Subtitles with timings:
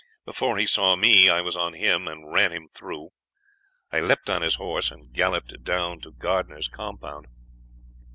[0.25, 3.11] Before he saw me I was on him, and ran him through.
[3.91, 7.27] I leapt on his horse and galloped down to Gardiner's compound.